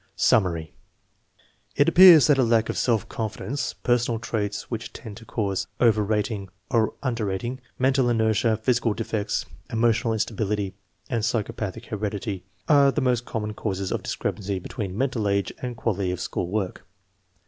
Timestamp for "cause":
5.25-5.67